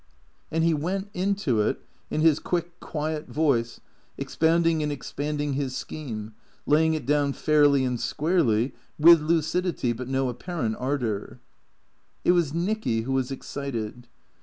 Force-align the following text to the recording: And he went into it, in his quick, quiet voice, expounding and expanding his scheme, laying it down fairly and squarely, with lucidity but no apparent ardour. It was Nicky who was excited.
And 0.51 0.63
he 0.63 0.73
went 0.73 1.11
into 1.13 1.61
it, 1.61 1.85
in 2.09 2.21
his 2.21 2.39
quick, 2.39 2.79
quiet 2.79 3.27
voice, 3.27 3.79
expounding 4.17 4.81
and 4.81 4.91
expanding 4.91 5.53
his 5.53 5.77
scheme, 5.77 6.33
laying 6.65 6.95
it 6.95 7.05
down 7.05 7.33
fairly 7.33 7.85
and 7.85 7.99
squarely, 8.01 8.73
with 8.97 9.21
lucidity 9.21 9.93
but 9.93 10.07
no 10.07 10.27
apparent 10.27 10.75
ardour. 10.79 11.39
It 12.25 12.31
was 12.31 12.51
Nicky 12.51 13.01
who 13.03 13.11
was 13.11 13.29
excited. 13.29 14.07